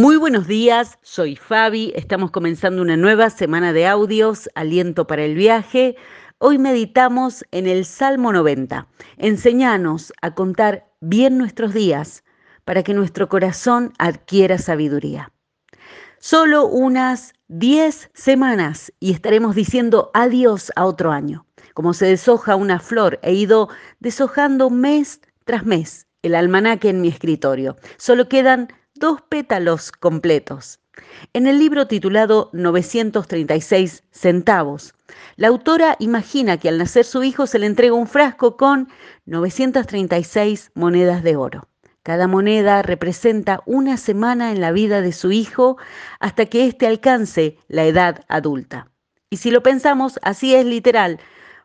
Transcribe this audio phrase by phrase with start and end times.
[0.00, 5.34] Muy buenos días, soy Fabi, estamos comenzando una nueva semana de audios, aliento para el
[5.34, 5.94] viaje.
[6.38, 8.88] Hoy meditamos en el Salmo 90.
[9.18, 12.24] Enseñanos a contar bien nuestros días
[12.64, 15.32] para que nuestro corazón adquiera sabiduría.
[16.18, 21.44] Solo unas 10 semanas y estaremos diciendo adiós a otro año.
[21.74, 27.08] Como se deshoja una flor, he ido deshojando mes tras mes el almanaque en mi
[27.08, 27.76] escritorio.
[27.98, 28.68] Solo quedan
[29.00, 30.78] dos pétalos completos.
[31.32, 34.94] En el libro titulado 936 centavos,
[35.36, 38.88] la autora imagina que al nacer su hijo se le entrega un frasco con
[39.24, 41.66] 936 monedas de oro.
[42.02, 45.78] Cada moneda representa una semana en la vida de su hijo
[46.18, 48.90] hasta que éste alcance la edad adulta.
[49.30, 51.18] Y si lo pensamos, así es literal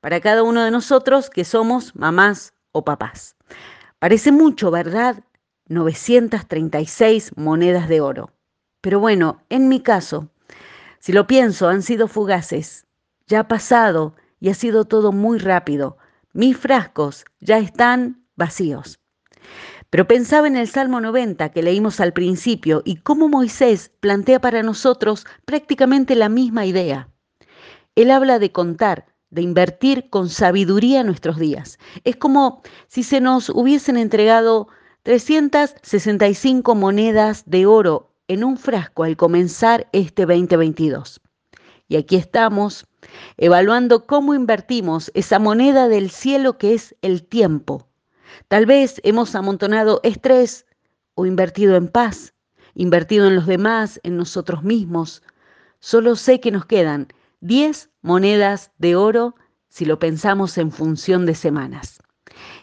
[0.00, 3.36] para cada uno de nosotros que somos mamás o papás.
[3.98, 5.22] Parece mucho, ¿verdad?
[5.72, 8.30] 936 monedas de oro.
[8.80, 10.28] Pero bueno, en mi caso,
[10.98, 12.86] si lo pienso, han sido fugaces.
[13.26, 15.96] Ya ha pasado y ha sido todo muy rápido.
[16.32, 18.98] Mis frascos ya están vacíos.
[19.90, 24.62] Pero pensaba en el Salmo 90 que leímos al principio y cómo Moisés plantea para
[24.62, 27.08] nosotros prácticamente la misma idea.
[27.94, 31.78] Él habla de contar, de invertir con sabiduría nuestros días.
[32.04, 34.68] Es como si se nos hubiesen entregado
[35.04, 41.20] 365 monedas de oro en un frasco al comenzar este 2022.
[41.88, 42.86] Y aquí estamos
[43.36, 47.88] evaluando cómo invertimos esa moneda del cielo que es el tiempo.
[48.46, 50.66] Tal vez hemos amontonado estrés
[51.14, 52.32] o invertido en paz,
[52.74, 55.20] invertido en los demás, en nosotros mismos.
[55.80, 57.08] Solo sé que nos quedan
[57.40, 59.34] 10 monedas de oro
[59.68, 62.02] si lo pensamos en función de semanas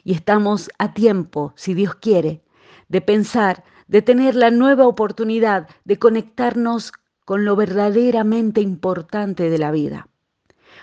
[0.04, 2.42] y estamos a tiempo, si Dios quiere,
[2.88, 6.92] de pensar, de tener la nueva oportunidad de conectarnos
[7.26, 10.08] con lo verdaderamente importante de la vida.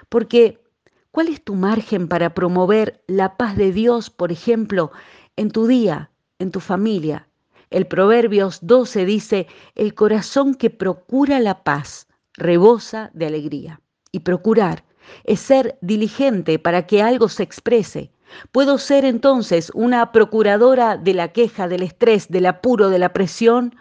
[0.09, 0.63] Porque,
[1.11, 4.93] ¿cuál es tu margen para promover la paz de Dios, por ejemplo,
[5.37, 7.29] en tu día, en tu familia?
[7.71, 13.81] El Proverbios 12 dice, el corazón que procura la paz rebosa de alegría.
[14.13, 14.85] Y procurar
[15.25, 18.11] es ser diligente para que algo se exprese,
[18.53, 23.77] ¿Puedo ser entonces una procuradora de la queja, del estrés, del apuro, de la presión?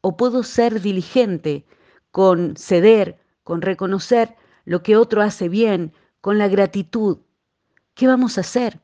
[0.00, 1.64] ¿O puedo ser diligente
[2.10, 7.18] con ceder, con reconocer lo que otro hace bien, con la gratitud?
[7.94, 8.80] ¿Qué vamos a hacer?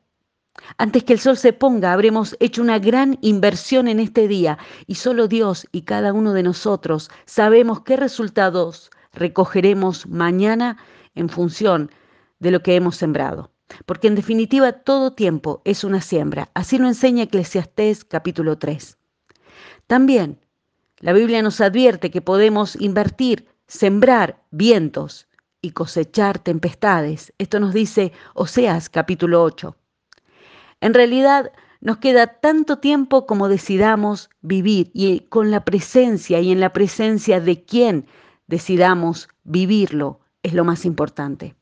[0.77, 4.95] Antes que el sol se ponga, habremos hecho una gran inversión en este día y
[4.95, 10.77] solo Dios y cada uno de nosotros sabemos qué resultados recogeremos mañana
[11.15, 11.91] en función
[12.39, 13.51] de lo que hemos sembrado
[13.85, 16.49] porque en definitiva todo tiempo es una siembra.
[16.53, 18.97] Así lo enseña Eclesiastés capítulo 3.
[19.87, 20.39] También
[20.99, 25.27] la Biblia nos advierte que podemos invertir, sembrar vientos
[25.61, 27.33] y cosechar tempestades.
[27.37, 29.75] Esto nos dice Oseas capítulo 8.
[30.81, 31.51] En realidad
[31.81, 37.39] nos queda tanto tiempo como decidamos vivir y con la presencia y en la presencia
[37.39, 38.05] de quien
[38.47, 41.55] decidamos vivirlo es lo más importante.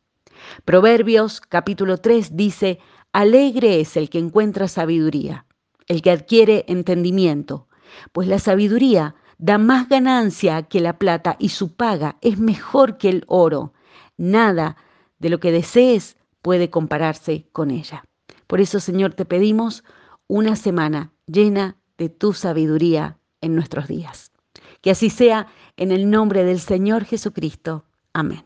[0.66, 2.80] Proverbios capítulo 3 dice,
[3.14, 5.46] Alegre es el que encuentra sabiduría,
[5.88, 7.68] el que adquiere entendimiento,
[8.12, 13.09] pues la sabiduría da más ganancia que la plata y su paga es mejor que
[13.09, 13.74] el oro.
[14.18, 14.78] Nada
[15.20, 18.04] de lo que desees puede compararse con ella.
[18.48, 19.84] Por eso, Señor, te pedimos
[20.28, 24.31] una semana llena de tu sabiduría en nuestros días.
[24.81, 27.86] Que así sea en el nombre del Señor Jesucristo.
[28.14, 28.44] Amén.